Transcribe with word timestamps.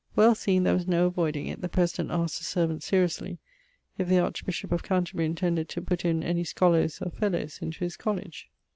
Well, 0.15 0.33
seing 0.33 0.63
there 0.63 0.73
was 0.73 0.87
no 0.87 1.11
avoyding 1.11 1.47
it, 1.47 1.61
the 1.61 1.69
President 1.69 2.09
asked 2.09 2.39
the 2.39 2.43
servant 2.43 2.81
seriously, 2.81 3.37
if 3.99 4.07
the 4.07 4.17
archbishop 4.17 4.71
of 4.71 4.81
Canterbury 4.81 5.27
intended 5.27 5.69
to 5.69 5.81
putt 5.83 6.05
in 6.05 6.23
any 6.23 6.43
scholars 6.43 7.03
or 7.03 7.11
fellowes 7.11 7.59
into 7.61 7.81
his 7.83 7.97
College? 7.97 8.49